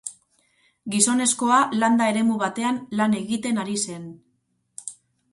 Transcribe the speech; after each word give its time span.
Gizonezkoa 0.93 1.57
landa 1.83 2.07
eremu 2.13 2.37
batean 2.43 2.79
lan 3.01 3.13
egiten 3.19 3.61
ari 3.65 3.77
zen. 3.91 4.09